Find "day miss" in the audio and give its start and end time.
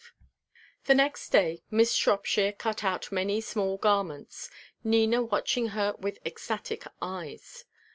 1.29-1.93